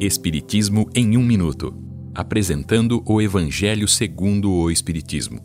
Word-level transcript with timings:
Espiritismo 0.00 0.90
em 0.92 1.16
um 1.16 1.22
minuto, 1.22 1.72
apresentando 2.12 3.02
o 3.06 3.22
Evangelho 3.22 3.86
segundo 3.86 4.50
o 4.50 4.68
Espiritismo. 4.68 5.38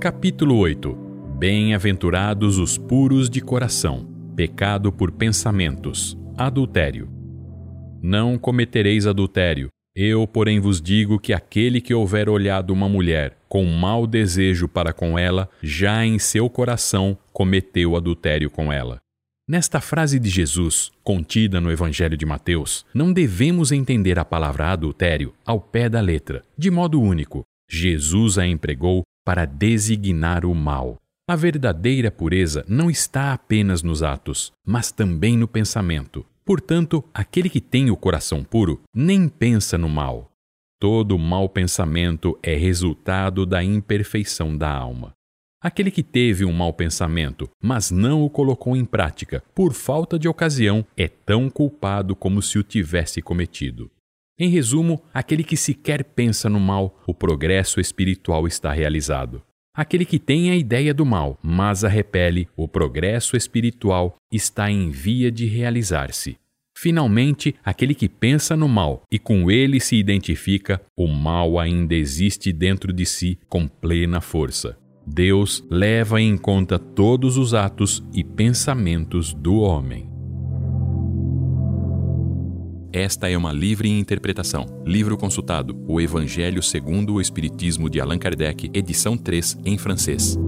Capítulo 0.00 0.56
8. 0.56 0.92
Bem-aventurados 1.38 2.58
os 2.58 2.76
puros 2.76 3.30
de 3.30 3.40
coração. 3.40 4.04
Pecado 4.34 4.90
por 4.90 5.12
pensamentos. 5.12 6.18
Adultério. 6.36 7.08
Não 8.02 8.36
cometereis 8.36 9.06
adultério. 9.06 9.68
Eu, 9.94 10.26
porém, 10.26 10.58
vos 10.58 10.82
digo 10.82 11.20
que 11.20 11.32
aquele 11.32 11.80
que 11.80 11.94
houver 11.94 12.28
olhado 12.28 12.72
uma 12.72 12.88
mulher 12.88 13.38
com 13.48 13.64
mau 13.64 14.08
desejo 14.08 14.66
para 14.66 14.92
com 14.92 15.16
ela, 15.16 15.48
já 15.62 16.04
em 16.04 16.18
seu 16.18 16.50
coração 16.50 17.16
cometeu 17.32 17.94
adultério 17.94 18.50
com 18.50 18.72
ela. 18.72 18.98
Nesta 19.48 19.80
frase 19.80 20.20
de 20.20 20.28
Jesus, 20.28 20.92
contida 21.02 21.60
no 21.60 21.70
Evangelho 21.70 22.16
de 22.16 22.24
Mateus, 22.24 22.86
não 22.94 23.12
devemos 23.12 23.72
entender 23.72 24.16
a 24.16 24.24
palavra 24.24 24.68
adultério 24.68 25.34
ao 25.44 25.60
pé 25.60 25.88
da 25.88 26.00
letra, 26.00 26.44
de 26.56 26.70
modo 26.70 27.00
único. 27.00 27.42
Jesus 27.68 28.38
a 28.38 28.46
empregou 28.46 29.02
para 29.24 29.44
designar 29.44 30.44
o 30.44 30.54
mal. 30.54 30.96
A 31.28 31.34
verdadeira 31.34 32.08
pureza 32.08 32.64
não 32.68 32.88
está 32.88 33.32
apenas 33.32 33.82
nos 33.82 34.00
atos, 34.02 34.52
mas 34.64 34.92
também 34.92 35.36
no 35.36 35.48
pensamento. 35.48 36.24
Portanto, 36.44 37.04
aquele 37.12 37.48
que 37.48 37.60
tem 37.60 37.90
o 37.90 37.96
coração 37.96 38.44
puro 38.44 38.80
nem 38.94 39.28
pensa 39.28 39.76
no 39.76 39.88
mal. 39.88 40.30
Todo 40.80 41.18
mau 41.18 41.48
pensamento 41.48 42.38
é 42.42 42.54
resultado 42.54 43.44
da 43.44 43.62
imperfeição 43.62 44.56
da 44.56 44.70
alma. 44.70 45.12
Aquele 45.62 45.92
que 45.92 46.02
teve 46.02 46.44
um 46.44 46.52
mau 46.52 46.72
pensamento, 46.72 47.48
mas 47.62 47.92
não 47.92 48.22
o 48.24 48.28
colocou 48.28 48.76
em 48.76 48.84
prática 48.84 49.44
por 49.54 49.72
falta 49.72 50.18
de 50.18 50.26
ocasião, 50.26 50.84
é 50.96 51.06
tão 51.06 51.48
culpado 51.48 52.16
como 52.16 52.42
se 52.42 52.58
o 52.58 52.64
tivesse 52.64 53.22
cometido. 53.22 53.88
Em 54.36 54.48
resumo, 54.48 55.00
aquele 55.14 55.44
que 55.44 55.56
sequer 55.56 56.02
pensa 56.02 56.50
no 56.50 56.58
mal, 56.58 57.00
o 57.06 57.14
progresso 57.14 57.78
espiritual 57.78 58.48
está 58.48 58.72
realizado. 58.72 59.40
Aquele 59.72 60.04
que 60.04 60.18
tem 60.18 60.50
a 60.50 60.56
ideia 60.56 60.92
do 60.92 61.06
mal, 61.06 61.38
mas 61.40 61.84
a 61.84 61.88
repele, 61.88 62.48
o 62.56 62.66
progresso 62.66 63.36
espiritual 63.36 64.16
está 64.32 64.68
em 64.68 64.90
via 64.90 65.30
de 65.30 65.46
realizar-se. 65.46 66.36
Finalmente, 66.76 67.54
aquele 67.64 67.94
que 67.94 68.08
pensa 68.08 68.56
no 68.56 68.68
mal 68.68 69.02
e 69.12 69.16
com 69.16 69.48
ele 69.48 69.78
se 69.78 69.94
identifica, 69.94 70.82
o 70.96 71.06
mal 71.06 71.60
ainda 71.60 71.94
existe 71.94 72.52
dentro 72.52 72.92
de 72.92 73.06
si 73.06 73.38
com 73.48 73.68
plena 73.68 74.20
força. 74.20 74.81
Deus 75.06 75.64
leva 75.70 76.20
em 76.20 76.36
conta 76.36 76.78
todos 76.78 77.36
os 77.36 77.54
atos 77.54 78.02
e 78.12 78.22
pensamentos 78.22 79.34
do 79.34 79.56
homem. 79.56 80.10
Esta 82.92 83.28
é 83.30 83.36
uma 83.36 83.52
livre 83.52 83.88
interpretação. 83.88 84.66
Livro 84.84 85.16
consultado: 85.16 85.82
O 85.88 86.00
Evangelho 86.00 86.62
segundo 86.62 87.14
o 87.14 87.20
Espiritismo 87.20 87.88
de 87.88 88.00
Allan 88.00 88.18
Kardec, 88.18 88.70
edição 88.74 89.16
3, 89.16 89.58
em 89.64 89.78
francês. 89.78 90.38